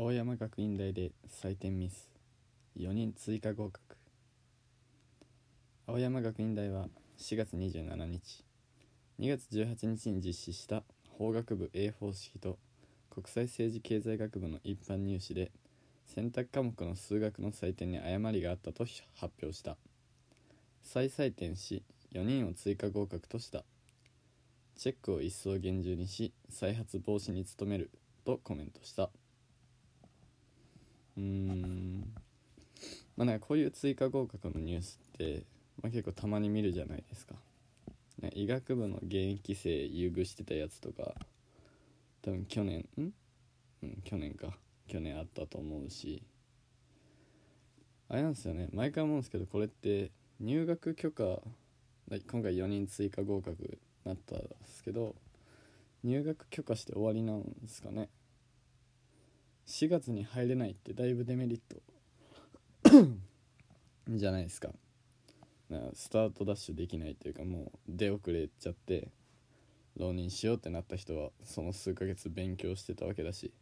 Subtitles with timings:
[0.00, 2.08] 青山学院大で採点ミス。
[2.78, 3.80] 4人追加合格。
[5.88, 6.86] 青山学院大は
[7.18, 8.44] 4月27日。
[9.18, 10.84] 2月18日に実施した
[11.18, 12.58] 法学部 A 方式と
[13.10, 15.50] 国際政治経済学部の一般入試で
[16.06, 18.84] 選択科目の数学の採点に誤りがあったと
[19.16, 19.76] 発表した。
[20.80, 21.82] 再採点し
[22.14, 23.64] 4人を追加合格とした。
[24.76, 27.90] チェックを一層厳重にし再発防止に努める
[28.24, 29.10] とコメントした。
[31.18, 32.14] うん。
[33.16, 35.42] まあなんかこういう追加合格のニュースって、
[35.82, 37.34] まあ、結構たまに見るじゃないですか。
[38.22, 41.14] ね医学部の現役生優遇してたやつとか
[42.22, 43.12] 多分去年ん？
[43.82, 44.56] うん去年か。
[44.86, 46.22] 去年あったと思うし。
[48.08, 48.68] あれなんですよね。
[48.72, 51.42] 毎回思うんですけどこれって入学許可
[52.30, 55.14] 今回4人追加合格なったんですけど
[56.02, 58.08] 入学許可して終わりなんですかね。
[59.68, 61.82] 4月に入れないってだいぶデメリット。
[64.08, 64.72] じゃないですか。
[65.68, 69.08] なスタートダッシュできないというかもう出遅れちゃって
[69.98, 73.52] 浪人しようってなった人はその数ヶ月勉強してたわけだし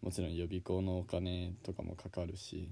[0.00, 2.70] もちろん予備校のお金とかもかかるし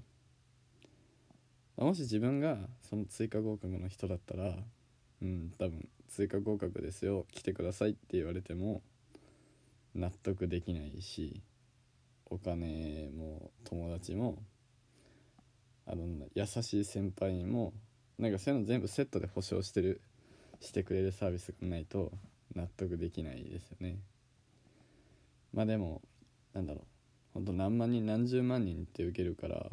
[1.76, 4.54] もし自分がその追加合格の人だったら
[5.20, 8.80] うん多分追加合格ですよ来てくださいって言われても
[9.94, 11.42] 納得できないし
[12.30, 14.42] お金も友達も
[15.86, 16.04] あの
[16.34, 17.72] 優しい先輩にも
[18.18, 20.00] なんかそういうの全部セットで保証してる
[20.60, 22.12] してくれるサービスがないと
[22.54, 23.98] 納得できないですよね。
[25.52, 26.02] まあでも
[26.52, 26.84] なんだろう。
[27.34, 29.70] ほんと何万人何十万人って受けるから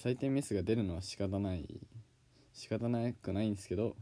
[0.00, 1.80] 採点ミスが出るのは仕方ない。
[2.56, 3.96] 仕方なくないんですけど、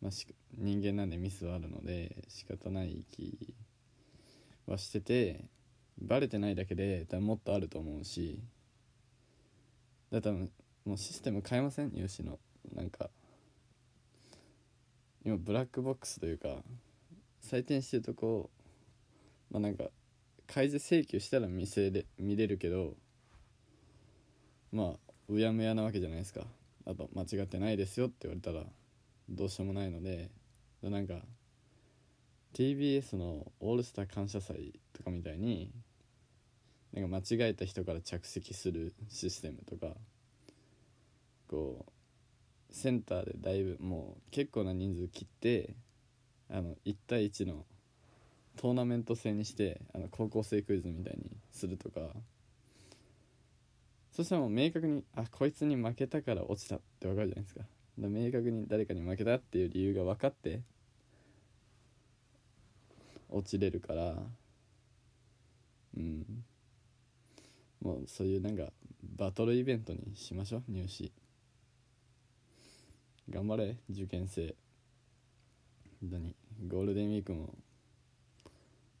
[0.00, 0.10] まあ、
[0.56, 3.54] 人間なんでミスはあるので仕方ない気
[4.66, 5.44] はしてて
[6.06, 8.40] バレてないだけで多分もっとあると思うし
[10.10, 10.50] だ多分
[10.84, 11.90] もうシステム変えません？
[11.92, 12.38] 入試の。
[12.74, 13.10] なんか
[15.24, 16.48] 今ブラックボックスというか
[17.42, 18.50] 採点してるとこ
[19.50, 19.84] まあなんか
[20.46, 22.94] 開示請求したら見せれ見れるけど
[24.72, 26.46] まあうやむやなわけじゃないですか。
[26.84, 28.64] あと間違ってないですよって言われたら
[29.28, 30.30] どうしようもないので
[30.82, 31.14] なんか
[32.54, 35.72] TBS の「オールスター感謝祭」とかみたいに
[36.92, 39.94] なんか間違えた人から着席するシステムとか
[41.48, 45.74] こうセンターでだいぶもう結構な人数切って
[46.50, 47.64] あの1対1の
[48.56, 52.00] トーナメント制にしてあの高校生クイズみたいにするとか
[54.12, 57.60] そしたらもう明確にあこいつに負けたから落ちたって分かるじゃないですか。
[57.98, 60.62] だ明確に誰かに負けたっていう理由が分かって
[63.28, 64.16] 落ちれるから
[65.96, 66.45] うん。
[67.86, 68.64] もうそういうなんか
[69.16, 70.62] バトルイベントにしましょう。
[70.68, 71.12] 入試。
[73.30, 74.56] 頑張れ受験生。
[76.00, 76.34] 本当に。
[76.66, 77.54] ゴールデンウィークも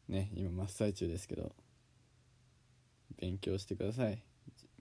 [0.08, 1.52] ね今真っ最中ですけど。
[3.18, 4.22] 勉強してください。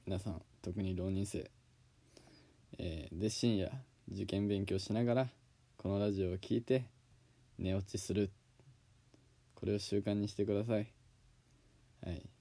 [0.06, 1.50] 皆さん特に浪人生、
[2.78, 3.72] えー、で深夜
[4.12, 5.28] 受験勉強しながら
[5.78, 6.84] このラジオを聴いて
[7.58, 8.30] 寝落ちする。
[9.56, 10.88] これを習慣にしてください。
[12.06, 12.35] はい。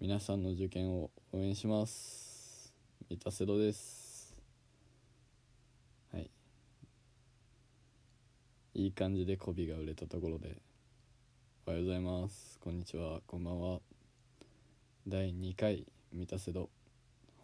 [0.00, 2.74] 皆さんの受験を応援します。
[3.08, 4.34] 三田瀬戸です。
[6.12, 6.28] はい。
[8.74, 10.56] いい感じで媚びが売れたところで。
[11.64, 12.58] おはようございます。
[12.58, 13.20] こんにちは。
[13.28, 13.78] こんばんは。
[15.06, 16.68] 第2回三田瀬戸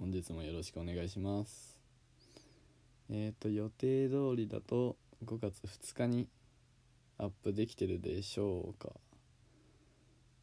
[0.00, 1.78] 本日もよろしくお願いします。
[3.11, 6.27] えっ、ー、と予定通りだと5月2日に
[7.17, 8.91] アップできてるでしょうか。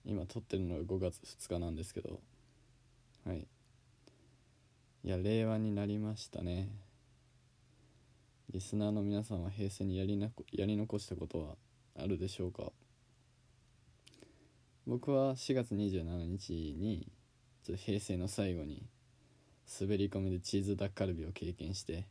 [0.09, 2.22] 今撮ってるのが5月2日なんですけど。
[3.25, 3.45] はい。
[5.03, 6.69] いや令和になりましたね。
[8.50, 11.56] リスナーの皆さんは平成にやりなやり残したことは
[12.01, 12.72] あるでしょうか？
[14.88, 17.12] 僕は4月27日に
[17.65, 18.86] ちょっと平成の最後に
[19.81, 22.07] 滑り込みでチーズダッカルビを経験して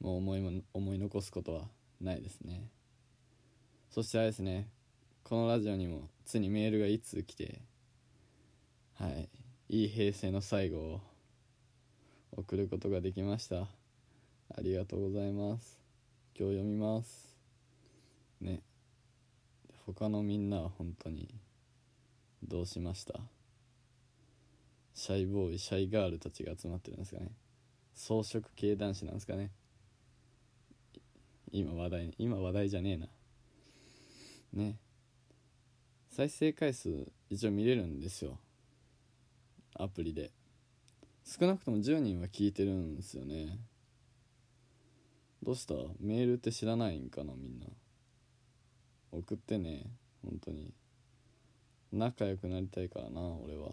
[0.00, 1.68] もう思いも思い残すことは
[2.00, 2.70] ないですね。
[3.90, 4.68] そしてあれですね。
[5.24, 7.60] このラジオにもついにメールが1通来て
[8.94, 9.28] はい
[9.68, 11.00] いい平成の最後を
[12.32, 13.60] 送ることができました。
[13.60, 13.66] あ
[14.60, 15.78] りがとうございます。
[16.36, 17.36] 今日読みます。
[18.40, 18.62] ね。
[19.86, 21.32] 他のみんなは本当に
[22.42, 23.14] どうしました？
[24.94, 27.30] シャイボーイシャイガールたちが集まってるんですかね。
[27.94, 29.50] 装飾系男子なんですかね。
[31.52, 33.06] 今話題今話題じゃねえな。
[34.52, 34.76] ね。
[36.10, 38.38] 再生回数一応見れるんですよ。
[39.74, 40.32] アプリで。
[41.24, 43.58] 少なくとも10人は聞いてるんですよね。
[45.42, 45.74] どうした？
[46.00, 47.66] メールって知らないんかなみんな。
[49.12, 49.84] 送ってね
[50.24, 50.72] 本当に。
[51.92, 53.70] 仲良くなりたいからな俺は。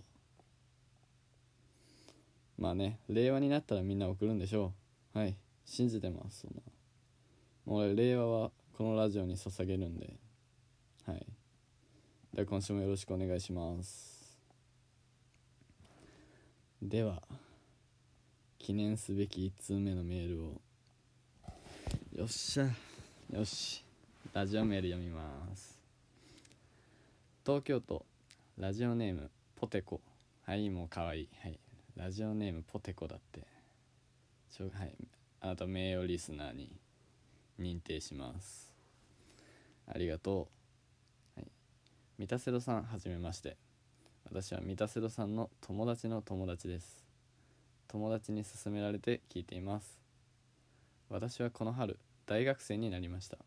[2.60, 4.74] まあね令和になったらみんな送るんでしょ
[5.16, 5.20] う。
[5.20, 5.36] はい
[5.66, 6.62] 信じてますそんな。
[7.66, 10.14] 俺令和はこのラジオに捧げるんで。
[11.08, 11.26] はい。
[12.38, 14.38] では今週もよろしくお願いします。
[16.80, 17.24] では
[18.60, 20.62] 記念すべき1通目のメールを。
[22.14, 22.68] よっしゃ。
[23.34, 23.84] よし。
[24.34, 25.24] ラジオメール読みま
[25.56, 25.80] す。
[27.44, 28.06] 東京都
[28.60, 30.00] ラジオネームポテコ。
[30.46, 31.22] はいもうかわい。
[31.22, 31.58] いはい。
[31.96, 33.48] ラジオネームポテコだって。
[34.56, 34.94] ちょはい。
[35.42, 36.70] あなた名誉リスナーに
[37.60, 38.72] 認定します。
[39.88, 40.57] ありがとう、
[42.20, 43.58] 三田瀬戸さんはじめまして。
[44.26, 47.06] 私は三田瀬戸さんの友達の友達です。
[47.88, 50.00] 友達に勧められて聞いています。
[51.12, 53.38] 私はこの春大学生になりました。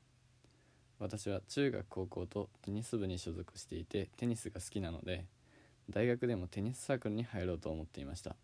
[1.00, 5.24] 私は中学高校とテニス部に所属していてテニスが好きなので
[5.88, 8.36] 大学でもテニスサークルに入ろうと思っていました。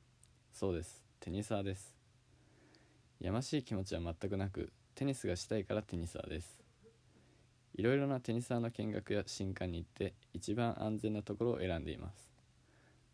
[0.53, 1.05] そうです。
[1.21, 1.95] テニサーです。
[3.21, 6.66] やましい気持ちは全くなくテニスがしたいからテニサーです。
[7.77, 12.33] いろいろなテニサーの見学や新刊に行って一番安全なところを選んでいます。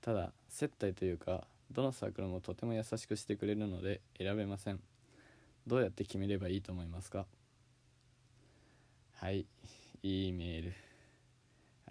[0.00, 4.80] ただ接待というかどのサークルもとても優しくしてくれるので選べません。
[5.66, 7.26] どうやって決めればいいと思いますか？
[9.14, 9.46] はい
[10.02, 10.72] いいメール。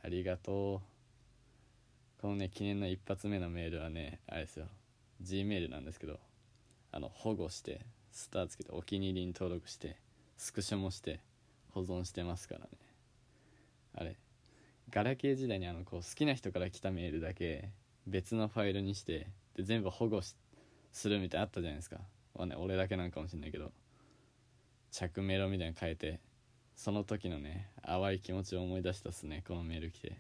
[0.04, 2.22] ありがとう。
[2.22, 4.68] このね記念の一発目のメールはねあれですよ。
[5.22, 6.20] G メールなんですけど
[6.94, 7.82] あの保護して
[8.12, 9.98] スターつけてお気に入りに登録して
[10.38, 11.20] スクショもして
[11.74, 12.68] 保存してますからね。
[13.96, 14.18] あれ。
[14.90, 17.70] ガラケー時代にあのこう好きな人から来たメールだけ
[18.08, 21.98] 別のファイルにしてで全部保護するみたいなあったじゃないですか、
[22.36, 23.72] まあね、俺だけなんかもしんないけど。
[24.92, 26.20] 着メロみたいに変えて
[26.76, 30.18] その時のね淡い気持ちを思い出したっすねこのメール来て。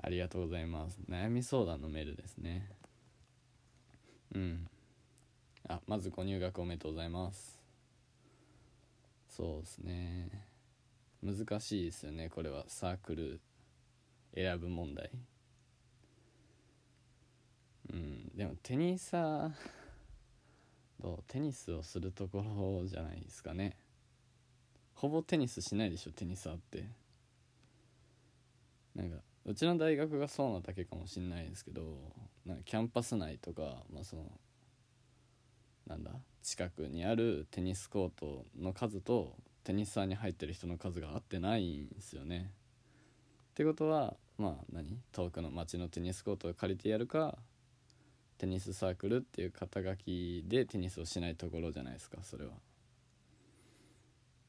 [0.00, 0.98] ありがとうございます。
[1.08, 2.70] 悩み相談のメールですね。
[4.34, 4.68] うん。
[5.68, 7.57] あまずご入学おめでとうございます。
[9.38, 10.44] そうですね。
[11.22, 12.64] 難しいですよねこれは。
[12.66, 13.40] サークル
[14.34, 15.12] 選ぶ問題。
[17.92, 19.50] うんでもテニサー
[21.00, 21.24] どう？
[21.28, 22.42] テニスをするとこ
[22.82, 23.76] ろじゃないですかね。
[24.94, 26.84] ほぼテニスしないでしょテニサーって。
[28.96, 32.12] なんかうちの大学がそうなだけかもしんないですけど
[32.44, 34.24] なんかキャンパス内とか、まあ、その
[35.86, 36.10] なんだ？
[36.42, 42.50] 近くにあるテニスコートの数とテニスサーに入ってる人の数が合ってないんですよね。
[43.50, 44.98] ってことはまあ何？
[45.12, 47.36] 遠くの町のテニスコートを借りてやるか
[48.38, 52.52] テニスサークルっていう肩書きでテニスをしないところじゃないですかそれは。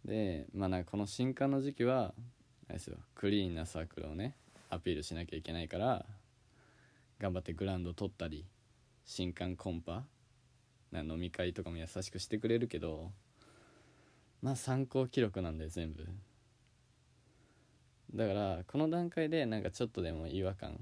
[0.05, 2.13] でまあなんかこの新刊の時期は
[2.67, 4.35] あれですよクリーンなサークルをね
[4.69, 6.05] アピールしなきゃいけないから
[7.19, 8.45] 頑張ってグラウンド取ったり
[9.05, 10.03] 新刊コンパ
[10.93, 13.11] 飲み会とかも優しくしてくれるけど
[14.41, 16.07] まあ参考記録なんで全部。
[18.15, 20.79] だからこの段階でなんかちょっとでも違和感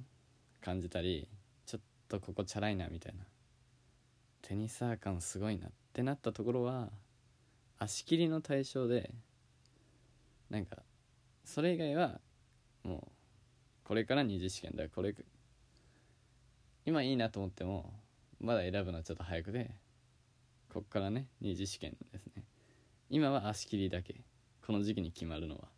[0.61, 1.27] 感じたり
[1.65, 3.25] ちょっとここチャラいなみたいな。
[4.41, 6.89] テニサー感すごいなってなったところは
[7.79, 9.11] 足切りの対象で
[10.49, 10.77] なんか
[11.43, 12.21] それ以外は
[12.83, 13.11] もう
[13.83, 15.13] これから二次試験だこれ
[16.85, 17.93] 今いいなと思っても
[18.39, 19.71] まだ選ぶのはちょっと早くで
[20.77, 22.43] こっからね二次試験ですね。
[23.09, 24.21] 今は足切りだけ。
[24.63, 25.69] この時期に決まるのは。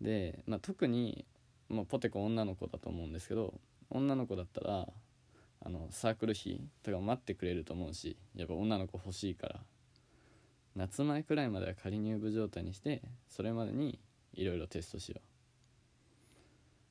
[0.00, 1.24] で、まあ、特に
[1.68, 3.54] もうポテコ女の子だと思うんですけど
[3.90, 4.86] 女の子だったら
[5.64, 9.60] あのサークル費とか待ってくれると思うしやっぱ女の子欲しいから。
[10.76, 13.98] 夏前くらいまでは仮入部状態にしてそれまでに
[14.32, 15.20] いろいろテストしよ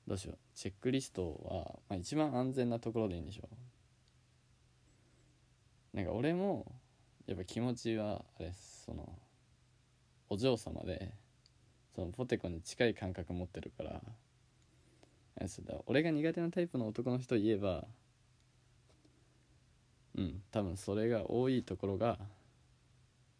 [0.05, 0.09] う。
[0.09, 0.37] どうしよう。
[0.53, 3.55] チェックリストは、まあ、一番安全なところでいいんでしょう。
[5.99, 6.65] なんか俺も
[7.27, 8.53] やっぱ気持ちはあれ
[8.85, 9.09] その
[10.29, 11.11] お嬢様で
[11.93, 14.01] そのポテコに近い感覚持ってるから
[15.87, 17.83] 俺が苦手なタイプの男の人言えば
[20.15, 22.17] うん多分それが多いところが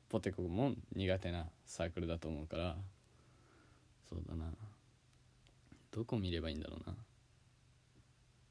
[0.10, 2.76] ポテコも苦手なサークルだと思うから
[4.10, 4.52] そうだな。
[5.92, 6.96] どこ見ればいいんだろうな。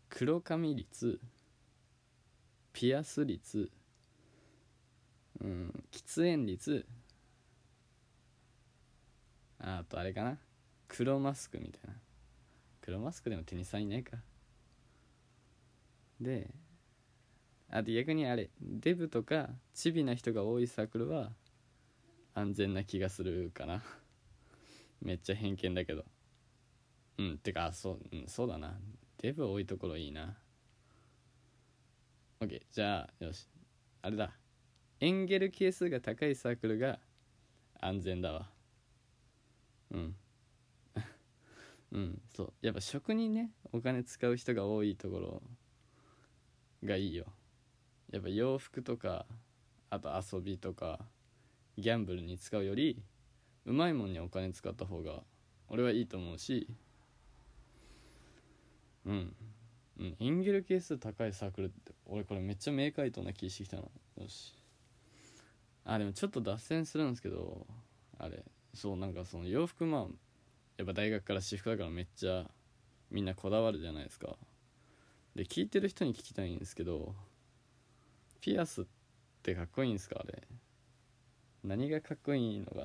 [0.09, 1.21] 黒髪率
[2.73, 3.71] ピアス率
[5.41, 6.87] うん喫煙率
[9.61, 10.39] あとあれかな。
[10.87, 11.95] 黒マスクみたいな。
[12.81, 14.19] 黒マスクでもテニスさんいないか。
[16.21, 16.51] で
[17.71, 21.33] あと逆にあれデブとかチビな人が多いサークルは
[22.35, 23.83] 安全な気がするかな。
[25.03, 26.05] めっちゃ偏見だけど。
[27.19, 28.79] うんてかそう,、うん、そうだな。
[29.19, 30.39] デブ多いところいいな。
[32.41, 33.49] OK じゃあよし。
[34.03, 34.33] あれだ。
[35.01, 36.99] エンゲル係数が高いサークルが
[37.81, 38.51] 安全だわ。
[39.93, 40.17] うん。
[41.93, 42.53] うんそう。
[42.63, 45.43] やっぱ食にねお金使う人が多いところ
[46.83, 47.27] がいいよ。
[48.11, 49.25] やっぱ洋服とか
[49.91, 51.07] あと遊びとか
[51.77, 53.01] ギャンブルに使うより
[53.67, 55.23] うまいもんにお金使った方が
[55.69, 56.69] 俺はいいと思うし。
[59.07, 59.37] うん。
[59.99, 63.83] うんエンゲル係数高いサークルって俺これめっちゃ明快とな気してきたな
[64.17, 64.58] よし。
[65.91, 67.67] あでもちょっと脱線するんですけど
[68.19, 70.03] あれそうなんかその洋服まあ
[70.77, 72.45] やっぱ大学から私服だからめっちゃ
[73.11, 74.37] みんなこだわるじゃないですか。
[75.35, 77.15] で聞いてる人に聞きたいんですけど
[78.43, 78.85] ピアスっ
[79.43, 80.43] てかっこいいんですかあれ。
[81.65, 82.85] 何がかっこいいのか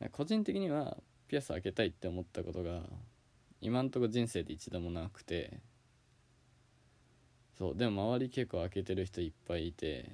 [0.00, 0.08] な。
[0.10, 2.82] 個人的にはピアス開けたいって思ったことが
[3.60, 5.58] 今んとこ人生で一度もなくて。
[7.58, 10.10] そうでも周り結構開けてる人いっぱいいて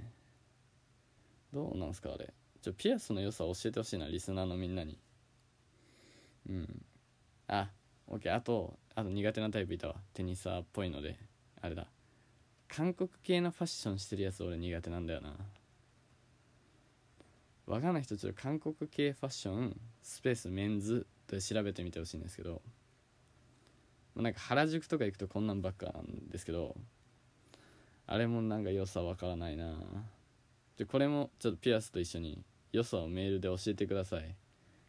[1.52, 2.33] どうなんすかあれ。
[2.62, 4.99] ちょピアスの良さ教えてほしいなリスナーのみんなに。
[6.49, 6.83] うん。
[7.49, 7.71] あ
[8.07, 8.35] オッケー。
[8.35, 9.97] あとあと苦手なタイプいたわ。
[10.14, 11.19] テニサーっぽいので。
[11.61, 11.87] あれだ。
[12.69, 15.35] 韓国系のファッションしてるやつ俺苦手なんだよな。
[17.66, 22.62] わかんない人ちょっと韓国系ファッションスペースメンズで調べてみてほしいんですけど。
[24.16, 26.76] なんか原宿とか行くとこんなんばっかなんですけど。
[28.07, 29.75] あれもなんか良さわからないな。
[30.81, 34.35] でこれもちょっとピアスと一緒に良さをメールで教えてください。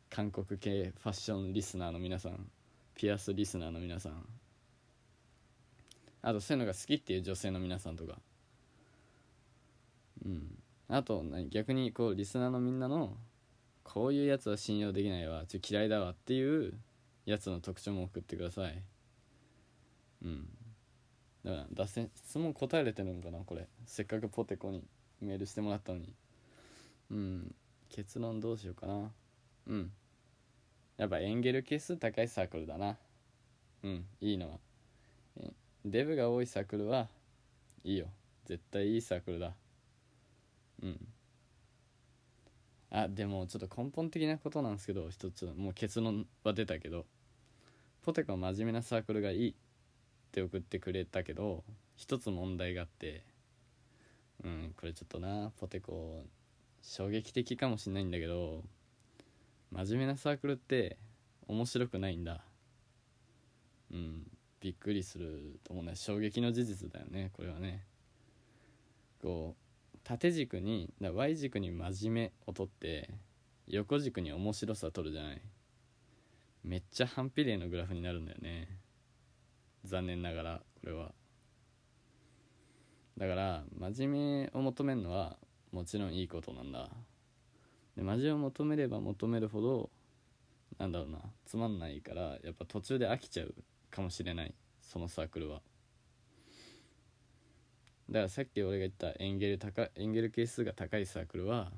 [0.10, 2.50] 韓国系ファッションリスナーの皆さん。
[2.96, 4.26] ピアスリスナーの皆さん。
[6.22, 8.14] あとそういうのが好きっていう女性の皆さんとか。
[10.26, 10.58] うん。
[10.88, 11.50] あと何？
[11.50, 13.18] 逆にこうリスナーのみんなの
[13.84, 16.74] こういうやつは信用できないわちょ嫌いだわっていう
[17.26, 18.82] やつの特徴も送ってください。
[20.24, 20.48] うん。
[21.44, 23.68] だから脱線質問答えれてるのかなこれ。
[23.86, 24.86] せっかくポテコに。
[25.22, 26.13] メールしてもらったのに。
[27.12, 27.56] うん。
[27.90, 29.12] 結論どうしようかな。
[29.68, 29.92] うん。
[30.98, 32.98] やっぱエンゲル係数高いサークルだな。
[33.84, 34.06] うん。
[34.20, 34.50] いいの。
[34.50, 34.58] は
[35.84, 37.08] デブが多いサークルは
[37.84, 38.08] いいよ。
[38.46, 39.54] 絶対いいサークルだ。
[40.84, 41.08] うん。
[42.92, 45.46] あでもちょっと根本的なことなんですけど一つ。
[45.46, 47.06] もう結論は出たけど。
[48.04, 49.54] ポテコは真面目なサークルがいいっ
[50.32, 51.63] て送ってくれたけど
[51.96, 53.24] 一つ問題があって。
[54.44, 56.26] うんこれちょっとなポテコ
[56.82, 58.64] 衝撃的かもしんないんだけど
[59.72, 60.98] 真面目なサークルって
[61.48, 62.42] 面白くないんだ。
[63.92, 64.24] うん
[64.60, 65.96] びっくりすると思うね。
[65.96, 67.84] 衝撃の事実だよねこれはね。
[69.22, 69.56] こ
[69.94, 73.10] う縦軸に Y 軸に真面目を取って
[73.68, 75.42] 横軸に面白さ取るじゃない。
[76.64, 78.68] めっちゃ反比例のグラフになるんだよね。
[79.84, 81.14] 残念ながらこれは。
[83.22, 85.38] だから真面目を求めるのは
[85.72, 86.90] もちろんいいことなんだ。
[87.96, 89.92] で真面目を求めれば求めるほど
[90.80, 93.54] なんだろうなつまんないからやっぱ途中で飽きちゃう
[93.92, 94.56] かもしれない。
[94.82, 95.62] そのサークルは。
[98.10, 101.72] だからさっき俺が言ったエンゲル高エンゲル係数が高いサークルは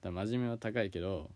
[0.00, 1.30] だ真面目は高いけど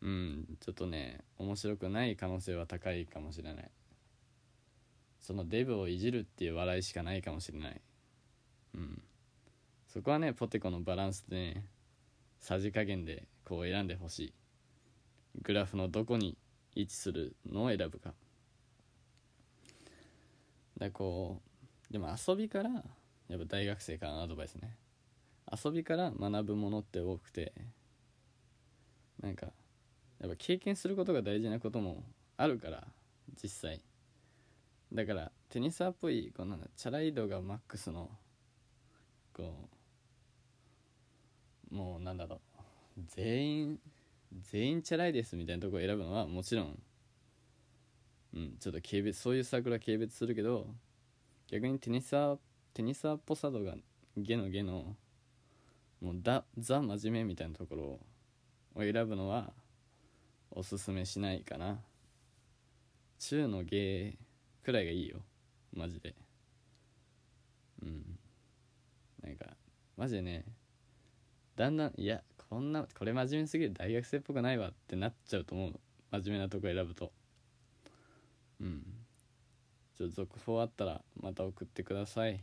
[0.00, 3.70] うんちょっとね面白くない可能性は高いかもしれない。
[5.24, 7.80] そのデブをいじるっていう笑いしかないかもしれない。
[8.74, 9.02] うん。
[9.88, 11.64] そこはねポテコのバランスでね
[12.40, 14.34] さじ加減でこう選んでほしい。
[15.40, 16.36] グラフのどこに
[16.74, 18.12] 位置するのを選ぶか。
[20.76, 21.40] だこ
[21.88, 22.68] うでも遊びから
[23.28, 24.76] やっぱ大学生からのアドバイスね。
[25.50, 27.54] 遊びから学ぶものって多くて
[29.22, 29.46] なんか
[30.20, 32.04] やっぱ経験することが大事なことも
[32.36, 32.86] あるから
[33.42, 33.80] 実際。
[34.94, 38.10] だからテニサーっぽいこうなんだチャラい度がマックスの
[39.36, 39.68] こ
[41.72, 42.40] うもうなんだろ
[42.96, 43.78] う全員
[44.40, 46.78] 全員チャラいですみたいなとこを選ぶのはもちろん
[48.34, 50.68] うんちょっと軽蔑そういうサークルは軽蔑するけど
[51.48, 52.38] 逆にテニサー
[52.72, 53.74] テニサーっぽさ度が
[54.16, 54.94] ゲのゲの
[56.00, 56.44] もうザ
[56.82, 58.00] 真面目みたいなところを
[58.80, 59.52] 選ぶのは
[60.50, 61.80] おすすめしないかな。
[63.18, 64.18] 中の芸
[64.64, 65.18] くらいがいいよ。
[65.72, 66.14] マジで。
[67.82, 68.18] うん。
[69.22, 69.46] なんか
[69.96, 70.44] マジでね
[71.56, 75.80] だんだんいやこんなこれ真面目すぎる大学生っぽくないわってなっちゃうと思う
[76.10, 77.12] 真面目なとこ選ぶと。
[78.60, 78.82] うん。
[79.96, 82.40] ちょ続報あったらまた送ってください。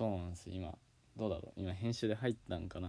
[0.00, 0.72] そうなんです今
[1.14, 1.60] どうだろう。
[1.60, 2.88] 今編集で入ったんかな。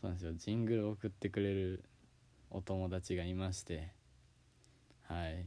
[0.00, 0.32] そうなんですよ。
[0.32, 1.84] ジングルを送ってくれる
[2.50, 3.92] お友達がいまして。
[5.02, 5.44] はい。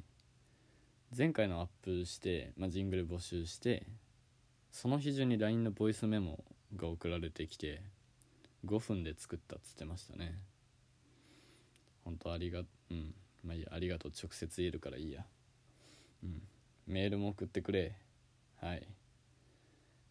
[1.17, 3.87] 前回のアップして、まあ、ジングル募集して
[4.71, 6.43] その日中に LINE のボイスメモ
[6.75, 7.81] が送られてきて
[8.63, 10.37] 5分で作ったっつってましたね。
[12.05, 13.15] 本当ありがうん。
[13.43, 13.69] まあいいや。
[13.71, 14.11] ありがとう。
[14.11, 15.25] 直接言えるからいいや。
[16.23, 16.43] うん。
[16.85, 17.95] メールも送ってくれ。
[18.61, 18.87] はい。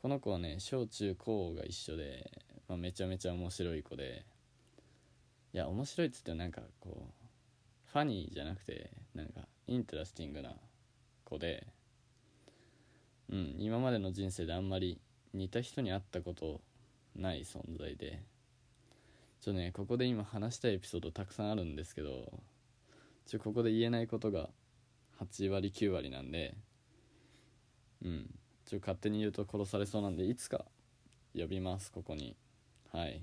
[0.01, 2.31] この子はね小中高が一緒で、
[2.69, 4.25] まあ、めちゃめちゃ面白い子で。
[5.53, 7.27] いや面白いっつってなんかこう
[7.91, 10.55] ファニーじゃなくてなんかインテラスティングな
[11.25, 11.67] 子で。
[13.31, 14.99] うん今までの人生であんまり
[15.35, 16.61] 似た人に会ったこと
[17.17, 18.23] ない存在で。
[19.41, 22.33] ちょっとねここで今話したいエピソードたくさんあるんですけど
[23.27, 24.49] ちょここで言えないことが
[25.21, 26.55] 8割9割なんで。
[28.05, 28.31] うん。
[28.69, 30.67] ちょ勝手に言うと殺されそうなんでいつか
[31.35, 32.37] 呼びますここに。
[32.93, 33.23] はい。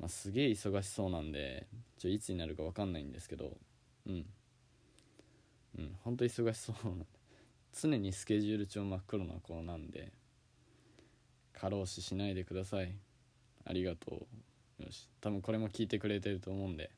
[0.00, 3.56] まあ、すげえ忙しそうなんでちょいつになるか分かんないんですけど。
[4.08, 4.26] うん。
[5.78, 5.96] うん。
[6.02, 7.06] 本当忙しそうなんで。
[7.80, 10.10] 常にスケジュール帳真っ黒な子なんで
[11.52, 12.92] 過労死しないでください。
[13.64, 14.26] ありがと
[14.80, 14.82] う。
[14.82, 15.08] よし。
[15.20, 16.90] 多分これも聞いてくれてると思うんで。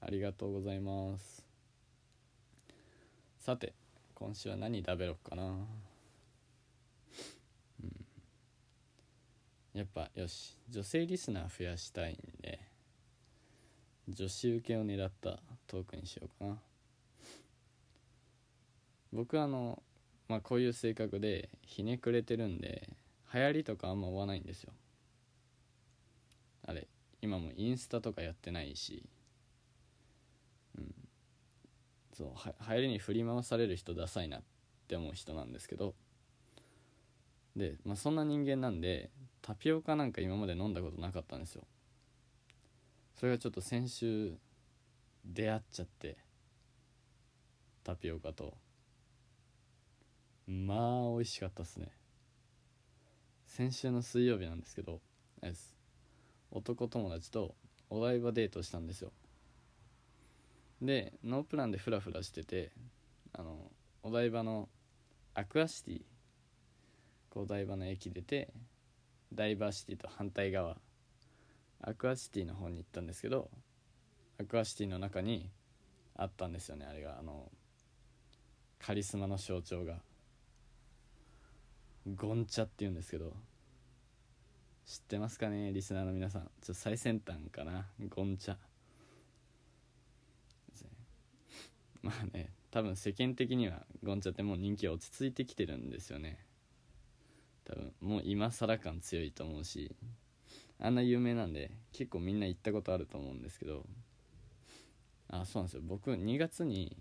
[0.00, 1.44] ありがとうございます。
[3.38, 3.74] さて
[4.14, 5.87] 今週は何食べろっかな。
[9.78, 12.58] やっぱよし女性リスナー増やしたいんで
[14.08, 15.38] 女子受けを狙った
[15.68, 16.58] トークにしようかな。
[19.12, 19.80] 僕あの
[20.26, 22.88] まあこういう性格でひねくれてるんで
[23.32, 24.72] 流行りとかあんま追わないんですよ。
[26.66, 26.88] あれ
[27.22, 29.04] 今もインスタとかやってないし
[30.76, 30.92] うん。
[32.14, 34.42] そうは流行りに振り回される人ダサいなっ
[34.88, 35.94] て思う人なんですけど。
[37.58, 39.10] で、まあ、そんな人間なんで
[39.42, 41.64] タピオカなんか今まで飲んだことなかったんですよ。
[43.16, 44.38] それがちょっと先週
[45.24, 46.16] 出会っちゃって
[47.82, 48.56] タピオカと。
[50.46, 51.90] まあ美味しかったっすね。
[53.44, 55.00] 先週の水曜日なんですけど
[56.52, 57.56] 男友達と
[57.90, 59.12] お台場デートしたんですよ。
[60.80, 62.70] でノープランでフラフラしてて
[63.32, 63.72] あの
[64.04, 64.68] お台場の
[65.34, 66.02] アクアシティ
[67.34, 68.52] お台場の駅出て
[69.32, 70.76] ダイバーシティと反対側
[71.80, 73.48] アクアシティの方に行ったんですけど
[74.40, 75.50] アクアシティの中に
[76.16, 77.18] あったんですよねあれが。
[77.18, 77.50] あの
[78.78, 80.00] カリスマの象徴が。
[82.16, 83.34] ゴンチャっていうんですけど
[84.86, 86.42] 知ってますかねリスナーの皆さん。
[86.42, 88.56] ちょっと最先端かなゴンチャ。
[92.02, 96.47] まあね多分世間的にはゴンチャってもう人気は落ち着いてきてるんですよね。
[97.68, 99.94] 多分もう今更感強いと思うし
[100.80, 103.84] あんな有名なんで結構みんな行ったことあると思うんですけど
[105.28, 105.82] あそうなんですよ。
[105.84, 106.96] 僕2月に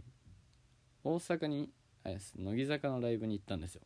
[1.03, 1.69] 大阪に
[2.03, 3.81] あれです乃木坂のライブに行ったんですよ。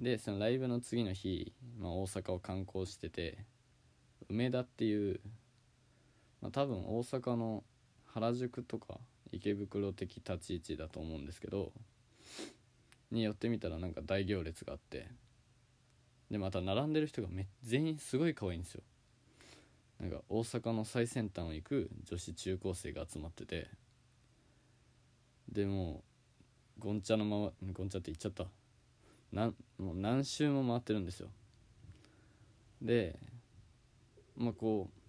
[0.00, 3.38] でそのライブの次の日、まあ、大阪を観光してて
[4.28, 5.20] 梅田っていう、
[6.42, 7.62] まあ、多分大阪の
[8.06, 8.98] 原宿とか
[9.30, 11.70] 池袋的立ち位置だと思うんですけど
[13.14, 15.08] に寄ってみたらなんか大行列があって
[16.30, 18.82] でまた並んでる人がめ全員すごい可愛いんですよ
[20.00, 23.68] なんか大阪の最先端を行く女子中高生が集まってて
[25.50, 26.02] でも
[26.78, 28.44] うゴンチャのままゴンチャって言っちゃった
[29.32, 31.28] なんもう何周も回ってるんですよ
[32.82, 33.16] で
[34.36, 35.00] まあこう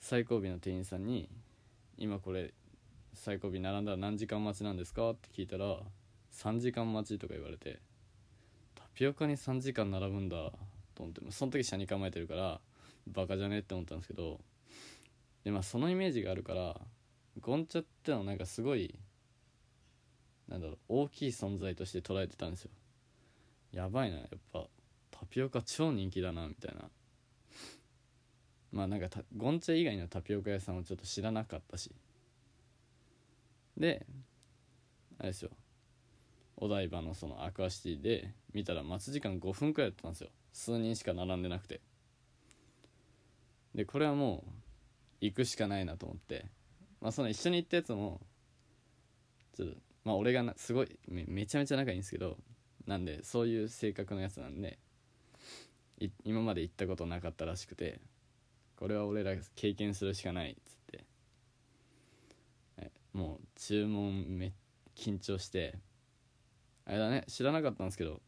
[0.00, 1.28] 最後尾の店員さんに
[1.98, 2.52] 「今これ
[3.14, 5.80] 最後尾並んだら何時間待ちなんですか?」って聞いたら
[6.36, 7.78] 3時間待ちとか言われて
[8.74, 10.36] タピオカに3時間並ぶんだ
[10.94, 12.60] と思ってその時車に構えてるから
[13.06, 14.40] バカじゃねって思ったんですけど
[15.44, 16.76] でまあそのイメージがあるから
[17.40, 18.98] ゴンチャってのはなんかすごい
[20.48, 22.70] なんだろう大きい存在として捉えてたんですよ。
[23.72, 24.66] やばいなやっぱ
[25.10, 26.88] タピオカ超人気だなみたいな。
[28.72, 31.90] まあなんかゴンチャ以外のタピオカ屋さんをちょっと知らなかったし。
[33.76, 34.06] で
[35.18, 35.50] あれですよ。
[36.56, 40.30] お台場のそのアクアシティで見たら待ち時間5分くらいだったんですよ。
[40.52, 41.80] 数人しか並んでなくて。
[43.74, 44.50] でこれはもう
[45.20, 46.46] 行くしかないなと思って。
[47.00, 48.20] まあその一緒に行ったやつも
[49.54, 52.38] ちょっとまあ俺がすごいめめちゃめちゃ仲いいんですけど
[52.86, 54.78] なんでそういう性格のやつなんで
[56.24, 58.00] 今まで行ったことなかったらしくて
[58.76, 61.04] これは俺ら経験するしかないっつって。
[63.16, 64.52] もう注文め
[64.94, 65.78] 緊張して
[66.86, 68.20] あれだね知らなかったんですけど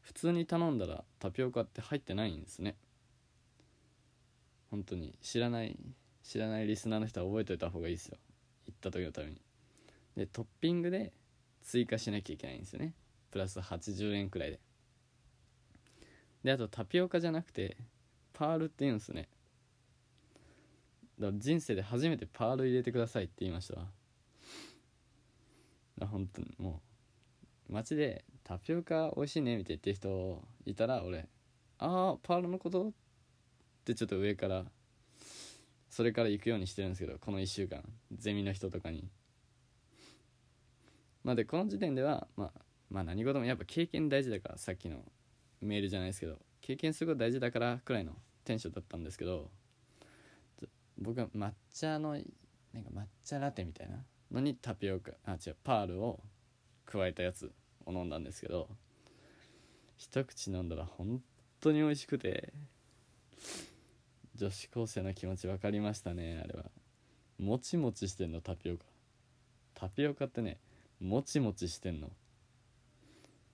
[0.00, 2.76] 普通に頼んだらタピオカって入ってないんですね。
[4.70, 5.76] 本当に知らない
[6.22, 8.16] 知らないリスナーの人は覚えておいた方がいいですよ。
[8.66, 9.40] 行った時のために。
[10.16, 11.12] でトッピングで
[11.62, 12.94] 追加しなきゃいけないんですよね。
[13.30, 14.60] プラス80円くらいで。
[16.44, 17.76] であとタピオカじゃなくて
[18.32, 19.28] パールって言うんですね。
[21.18, 23.88] だから人生で初めてパール入れてくださいって言いましたわ。
[26.06, 26.87] 本当にもう
[27.68, 31.28] 街でタピオカ美味しいねみたいな言ってる人いたら俺
[31.78, 32.88] ああパールのこと？
[32.88, 32.92] っ
[33.84, 34.64] てちょっと上から
[35.90, 39.08] それから行くようにしてるんですけどこの1週間ゼミの人とかに。
[41.24, 45.04] まあでこの時点ではまあまあ何事もやっぱ経験大事だからさっきの
[45.60, 48.12] メールじゃないですけど経験すること大事だからくらいの
[48.44, 49.50] テンションだったんですけど
[50.96, 53.96] 僕は抹茶のなんか抹茶ラテみたいな
[54.32, 56.20] のにタピオカあ違うパールを
[56.90, 57.52] 加えたやつ
[57.84, 58.68] を飲んだんですけど
[59.98, 61.20] 一口飲んだら本
[61.60, 62.52] 当に美味しくて
[64.36, 66.64] 女子高生の気持ち分かりましたねあれは。
[67.40, 68.84] もちもちしてんのタピオカ。
[69.74, 70.58] タピオカってね
[71.00, 72.08] もちもちしてんの。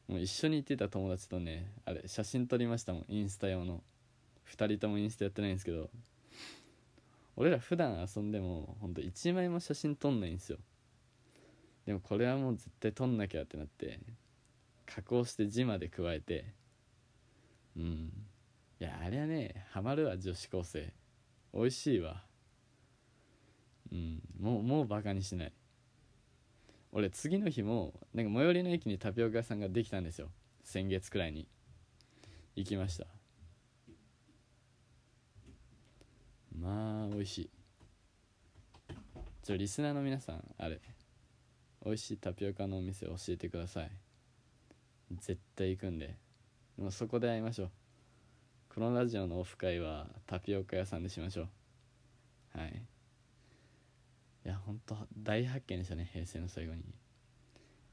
[0.06, 3.82] もう一緒に行ってた友達とねあれ写真撮りましたもんインスタ用の。
[4.54, 5.88] 2人ともインスタやってないんですけど。
[7.36, 10.58] 俺ら普段遊んでもほんと1枚も写真撮んないんですよ。
[11.86, 14.00] でもこれはもう絶対撮んなきゃってなって
[14.86, 16.46] 加工して字まで加えて
[17.76, 18.12] うん。
[18.80, 20.92] いやあれはねハマるわ女子高生。
[21.52, 22.22] 美味しいわ。
[23.92, 24.22] うん。
[24.40, 25.52] もうもうバカにしない。
[26.92, 30.28] 俺次の日もなんか最寄りの駅にタピオカ屋さんができたんですよ。
[30.62, 31.48] 先月くらいに。
[32.56, 33.06] 行きました。
[36.56, 37.50] まあ美味しい。
[39.42, 40.80] ちょリスナーの皆さんあれ。
[41.84, 43.90] 美味しいタピオカのお店教えてください。
[45.20, 46.16] 絶対行くんで。
[46.78, 47.70] もうそこで会いましょう。
[48.74, 51.42] このラジオのオフ会はタピオカ屋さんでしましょ
[52.54, 52.58] う。
[52.58, 52.82] はい。
[54.46, 56.82] いや本当大発見でしたね平成の最後に。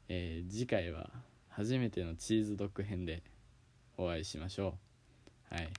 [0.08, 1.10] えー、次回は
[1.50, 3.24] 初めてのチーズドッグ編で
[3.98, 4.78] お会いしましょ
[5.52, 5.56] う。
[5.56, 5.70] はい。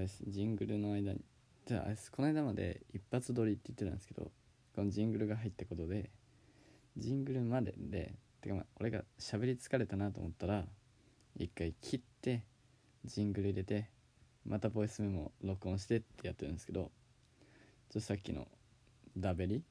[0.00, 1.20] れですジングルの間に。
[1.66, 4.30] じゃあこの間まで一発撮りって言ってたんですけど
[4.74, 6.10] このジングルが入ったことで
[6.96, 10.64] ジングルまででてかまあ俺が喋り疲れたなと思ったら
[11.36, 12.42] 一回切って
[13.04, 13.88] ジングル入れて
[14.44, 16.90] またボイスメモ録音してってやってるんですけど
[17.90, 18.48] ちょさっきの
[19.16, 19.62] ダベリ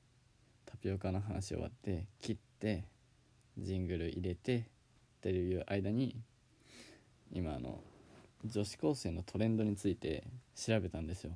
[0.66, 2.86] タピオカの話終わって切って
[3.58, 4.64] ジングル入れてっ
[5.22, 6.16] ていう間に
[7.34, 7.82] 今あの
[8.46, 10.24] 女子高生のトレンドについて
[10.56, 11.32] 調べたんですよ。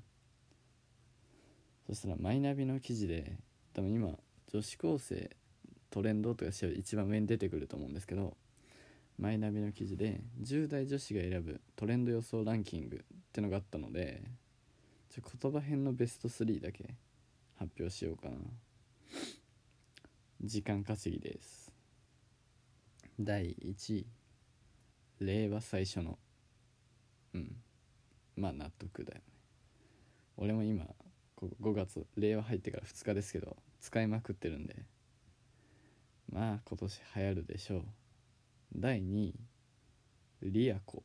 [1.87, 3.37] そしたらマイナビの記事で
[3.73, 5.35] 多分今女子高生
[5.89, 8.37] トレンドとか調べ一番上に出てくると思うんですけど
[9.19, 12.99] マイナビの記事で10代女子が選ぶトレンド予想ランキングっ
[13.33, 14.23] てのがあったので
[15.09, 16.95] ちょ言葉編のベスト3だけ
[17.59, 18.35] 発表しようかな。
[20.41, 21.71] 時間稼ぎです。
[23.19, 24.05] 第1位。
[25.19, 26.17] 令和最初の
[27.33, 27.55] うん。
[28.35, 29.23] まあ納得だよね。
[30.37, 30.85] 俺も今
[31.37, 34.75] 5月令和入ってから2日ですけど使いまくってるんで。
[36.31, 37.83] まあ今年流行るでしょう。
[38.75, 39.35] 第2位
[40.41, 41.03] リアコ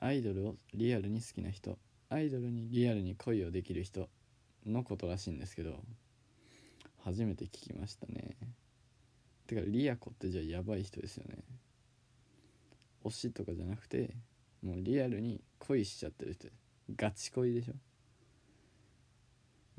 [0.00, 4.08] アイドルをリアルに好きな人アイドルにリアルに恋をできる人
[4.66, 5.78] のことらしいんですけど
[7.04, 8.36] 初めて聞きましたね。
[9.46, 11.38] てかリアコってじゃあやばい人ですよね。
[13.04, 14.14] 推しとかじゃなくて
[14.62, 16.48] もうリアルに恋しちゃってる人
[16.96, 17.74] ガチ恋でしょ？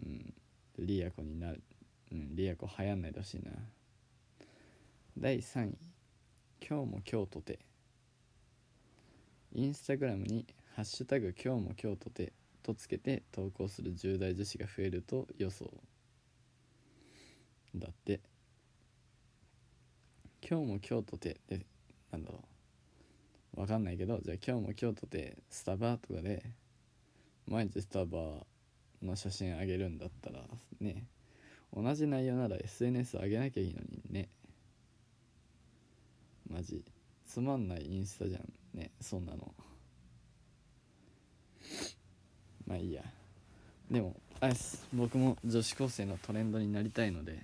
[0.05, 0.33] うん。
[0.79, 1.61] リアコになる。
[2.11, 3.51] うんリアコ流行んないでほしいな。
[5.17, 5.77] 第3位。
[6.67, 7.59] 今日も今日とて
[9.53, 12.33] インスタグラムに「ハッシュタグ今日も今日とて」
[12.63, 15.71] とつけて投稿する10代女子が増えると予想。
[17.75, 18.21] だって。
[20.45, 21.65] 今日も今日とてで
[22.11, 22.52] なんだろう。
[23.55, 26.43] わかんないけどじゃあ今日も京都でスタバとかで
[27.47, 28.17] 毎日スタバ
[29.01, 30.39] の写真あげるんだったら
[30.79, 31.05] ね。
[31.75, 34.29] 同じ内容なら SNS 上げなきゃいいのにね。
[36.49, 36.83] マジ。
[37.25, 38.43] つまんないインスタじゃん。
[38.77, 38.91] ね。
[39.01, 39.53] そんなの。
[42.67, 43.03] まあいいや。
[43.89, 47.43] でもあれす僕も女子高生のトレンドになりたいので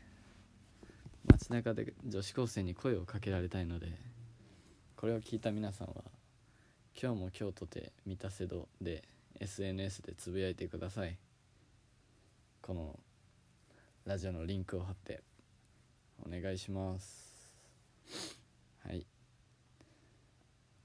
[1.31, 3.87] 街中で女子高生に声をかけられたいので
[4.99, 6.03] これを聞いた皆さんは
[7.01, 9.07] 「今日も京都で三田瀬戸」で
[9.39, 11.17] SNS でつぶやいてください。
[12.61, 12.99] この
[14.03, 15.23] ラジオのリンクを貼って
[16.21, 17.55] お願いします。
[18.85, 19.05] はい。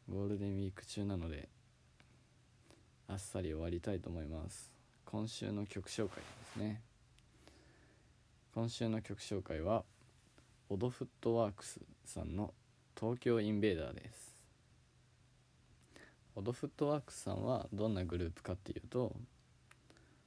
[0.09, 1.49] ゴールデンウィーク中なので
[3.09, 4.71] あっさり終わりたいと思います。
[5.07, 6.23] 今週の曲紹介で
[6.53, 6.81] すね。
[8.55, 9.85] 今週の曲紹介は
[10.69, 12.55] オドフットワークスさんの
[13.05, 14.35] 東京インベーダーです。
[16.37, 19.15] オドフットワークスさんはどんなグループかっていうと、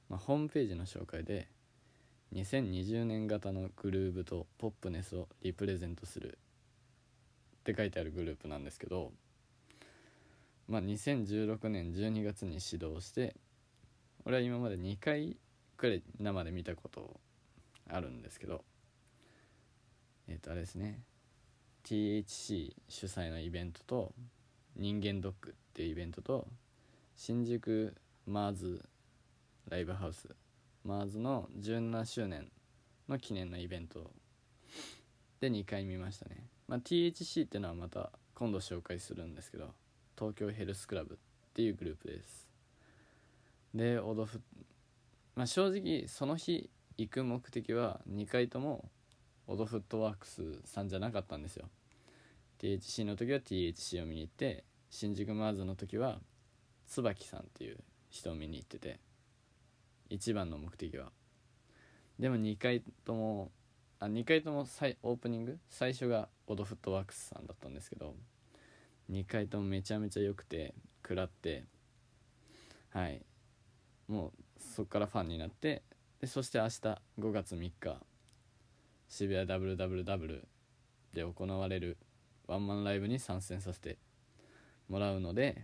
[0.10, 1.48] まあ、ホームページの紹介で
[2.36, 6.38] 2020年型のグルーブとポップネスをリプレゼントする
[7.62, 9.12] って書いてあるグループなんですけど、
[10.70, 13.36] まあ、2016年12月に始動して
[14.24, 15.36] 俺は今まで2回
[15.78, 17.20] くらい生で見たこと
[17.90, 18.64] あるんですけど
[20.28, 21.00] えっ、ー、とあれですね。
[21.90, 24.12] THC 主催のイベントと
[24.76, 26.46] 人間ドックっていうイベントと
[27.16, 27.96] 新宿
[28.26, 28.84] マーズ
[29.70, 30.28] ライブハウス
[30.84, 32.52] マーズの17周年
[33.08, 34.12] の記念のイベント
[35.40, 39.70] で2回見ましたね、まあ、THC っていうのはまた今度紹介するんですけど
[40.18, 41.18] 東京ヘルスクラブっ
[41.54, 42.50] ていうグループです。
[43.74, 44.42] でオドフ
[45.36, 48.90] まあ正直その日行く目的は2回とも
[49.48, 51.70] オドフットワークスさんじゃなかったんですよ。
[52.60, 56.20] THC の時は THC を見に行って新宿マーズの時は
[56.88, 57.78] 椿さんっていう
[58.10, 59.00] 人を見に行ってて
[60.10, 61.12] 一番の目的は。
[62.20, 63.52] でも2回とも
[64.00, 65.60] あ2回ともオープニング？
[65.70, 68.16] 最初がオドフットワークスさんだったんですけど
[69.12, 71.64] 2回ともめちゃめちゃ良くて食らって
[72.90, 73.22] はい。
[74.08, 75.84] もうそっからファンになって
[76.22, 76.72] でそして明日
[77.20, 77.98] 5月3日
[79.10, 80.42] 渋谷 WWW
[81.14, 81.98] で行われる
[82.48, 83.98] ワンマンライブに参戦させて
[84.90, 85.64] もらうので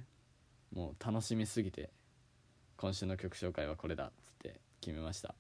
[0.74, 1.90] もう楽しみすぎて
[2.78, 5.36] 今週の曲紹介はこれだっつって決めました。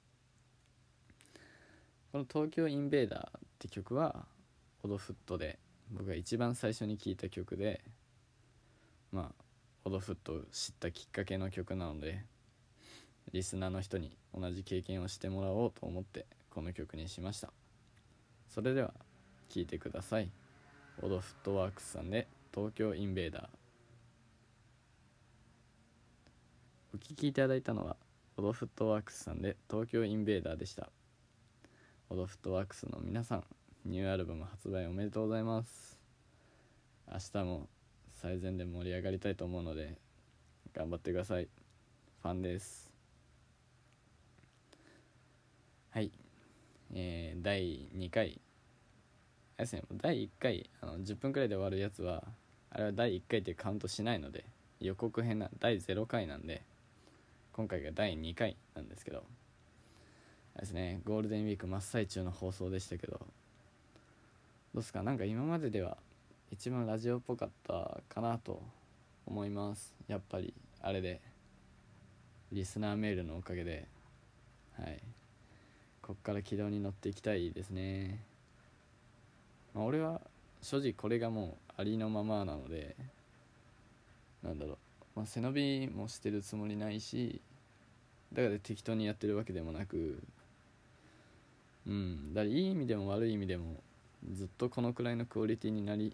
[2.11, 4.27] この「東京インベーダー」って曲は
[4.83, 5.57] オドフットで
[5.91, 7.83] 僕が一番最初に聴いた曲で
[9.11, 9.43] まあ
[9.85, 12.23] オドフットを知ったきっかけの曲なので
[13.31, 17.51] リスナーの人に同じ経験をしてもらおうと思ってこの曲にしました。
[18.53, 18.93] それでは
[19.49, 20.29] 聴いてください。
[21.01, 23.49] オドフットワークスさんで「東京インベーダー」
[26.93, 27.97] お聴きいただいたのは
[28.37, 30.91] オドフットワークスさんで東京インベーダーでした。
[32.11, 33.43] オドフットワークスの皆さん
[33.85, 35.99] ニューアルバム発売おめでとうございます。
[37.11, 37.67] 明日も
[38.11, 39.97] 最善で盛り上がりたいと思うので
[40.73, 41.49] 頑張ってください。
[42.21, 42.93] ファンです。
[45.89, 46.11] はい。
[46.93, 48.39] えー、第2回。
[49.57, 49.83] あれですね。
[49.93, 52.23] 第1回あの10分くらいで終わるやつは
[52.69, 54.45] あれは第1回ってカウントしないので
[54.79, 56.63] 予告編な第0回なんで
[57.51, 59.23] 今回が第2回なんですけど。
[60.55, 61.01] あれですね。
[61.03, 63.13] ゴールデンウィーク真っ最中の放送でしたけど。
[63.13, 63.19] ど
[64.75, 65.01] うですか？
[65.03, 65.97] なんか今まででは
[66.51, 68.61] 一番ラジオっぽかったかなと
[69.25, 69.93] 思います。
[70.07, 71.21] やっぱりあれで。
[72.51, 73.87] リスナーメールのおかげで。
[74.77, 75.01] はい。
[76.03, 78.19] こっから軌道に乗っていきたいですね、
[79.73, 80.19] まあ、俺は
[80.61, 82.95] 正直これがもうありのままなので
[84.43, 84.77] なんだろう。
[85.15, 87.39] まあ、背伸びもしてるつもりないし
[88.33, 90.21] だから適当にやってるわけでもなく
[91.87, 92.33] うん。
[92.33, 93.77] だからいい意味でも悪い意味でも
[94.33, 96.13] ずっとこのくらいのクオリティになり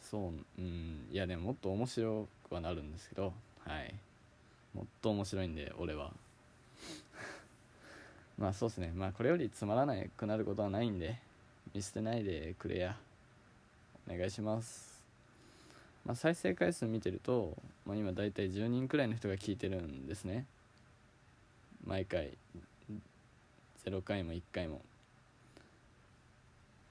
[0.00, 0.32] そう。
[0.58, 1.08] うん。
[1.12, 3.34] いやでももっと面白くはなるんですけど
[3.66, 3.94] はい。
[4.74, 6.10] もっと面白いんで俺は。
[8.38, 8.92] まあそうっすね。
[8.94, 11.18] まあこれよりつまらなくなることはないんで
[11.74, 12.96] 見捨てないでくれや。
[14.08, 15.02] お願いします。
[16.04, 20.44] まあ、再生回数見てると、まあ、今大体10人くらいの人が聞いてるんですね。
[21.86, 22.36] 毎回。
[23.86, 24.82] 0回も1回も。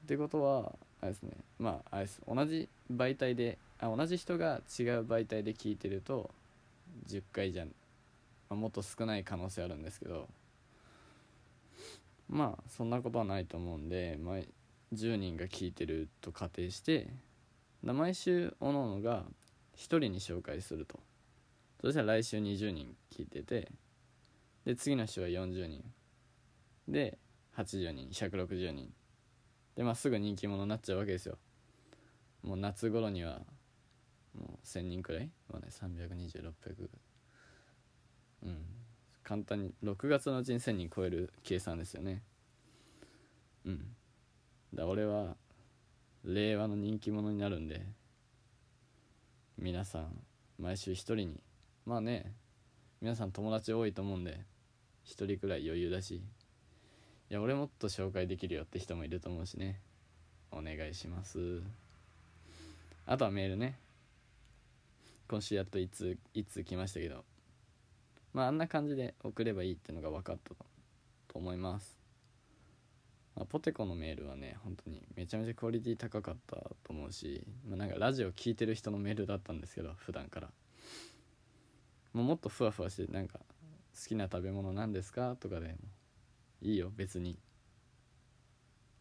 [0.06, 1.32] ってことはあれですね。
[1.60, 2.22] まああれです。
[2.28, 6.30] 同じ媒体であ同じ人が違う媒体で聞いてると
[7.08, 7.72] 10回じゃ、ま
[8.52, 10.28] あ、もっと少ない可能性あるんですけど。
[12.30, 14.36] まあそんなことはないと思うんで、まあ、
[14.94, 17.08] 10人が聞いてると仮定して
[17.84, 19.24] 毎週おのおのが
[19.76, 21.00] 1人に紹介すると。
[21.82, 23.70] そしたら来週20人聞いてて
[24.66, 25.84] で次の週は40人。
[26.88, 27.18] で
[27.58, 28.94] 80人160人。
[29.76, 31.38] でまあすぐ人気者になっちゃうわけですよ。
[32.42, 33.42] もう夏頃には
[34.34, 36.90] もう1000人くらい、まあね、320600
[38.44, 38.66] うん。
[39.24, 42.22] 簡単に6月のうちに超える計算ですよね。
[43.66, 43.96] うん。
[44.74, 45.36] だ俺は
[46.26, 47.82] 令和の人気者になるんで
[49.58, 50.24] 皆さん
[50.58, 51.42] 毎週一人に
[51.86, 52.34] まあね
[53.02, 54.40] 皆さん友達多いと思うんで
[55.04, 56.22] 一人くらい余裕だしい
[57.30, 59.80] や俺もっと紹介できるよって人もいると思うしね。
[60.52, 61.62] お願いします。
[63.08, 63.76] あとはメールね。
[65.28, 67.26] 今週やっといついつ来ましたけど。
[68.34, 70.66] まああんな感じで送ればいいっていのが分かったと
[71.34, 71.98] 思います。
[73.36, 80.50] まあ、ポテコのメールはね本当にめちゃめちゃクオリティ高かったと思うし、まあ、なんかラジオ聴いてる人のメールだったんですけど普段から。
[82.14, 85.76] もうもっとふわふわしてなんか好きな食べ物なんですかとかでも
[86.62, 87.38] いいよ別に。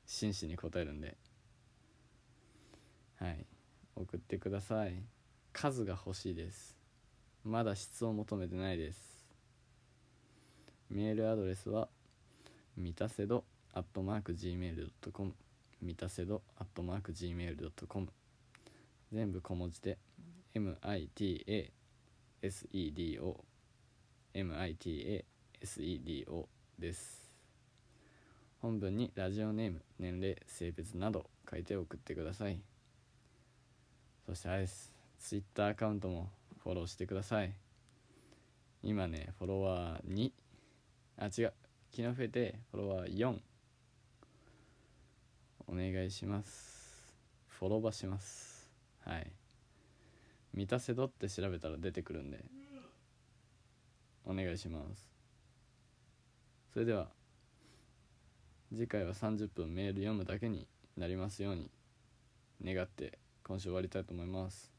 [0.07, 1.16] 真摯に答えるんで。
[3.16, 3.47] はい。
[3.97, 4.95] 送ってください。
[5.53, 6.77] 数が欲しいです。
[7.45, 9.12] まだ質を求めてないです。
[10.93, 11.89] メールアドレスは
[12.77, 15.33] みたせどアットマーク Gmail.com
[15.81, 18.09] みたせどアットマーク Gmail.com
[19.11, 19.97] 全部小文字で
[20.55, 21.71] MITASEDO
[24.35, 25.25] MITASEDO
[26.79, 27.33] です。
[28.61, 32.59] 本文にラジオネーム年齢性別など書いて送ってください。
[34.27, 34.93] そしてあれです。
[35.19, 36.29] ツイッターアカウントも
[36.63, 37.55] フォローしてください。
[38.83, 40.33] 今ねフォロワー2
[41.23, 41.53] あ違う。
[41.93, 43.39] 昨日増えてフォロワー4
[45.69, 47.15] お願いします。
[47.47, 48.69] フォロバします。
[49.07, 49.31] はい。
[50.53, 52.45] 満たせどって調べたら出てくるんで。
[54.27, 55.09] お願いします。
[56.73, 57.07] それでは
[58.73, 61.71] 次回は30分メール読むだけになりますように
[62.65, 64.73] 願って今週終わりたいと思います。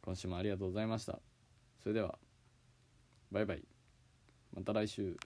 [0.00, 1.18] 今週もありがとうございました。
[1.82, 2.16] それでは
[3.32, 3.64] バイバイ。
[4.54, 5.16] また来週。